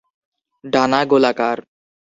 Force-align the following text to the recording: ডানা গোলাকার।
ডানা 0.63 0.99
গোলাকার। 1.11 1.57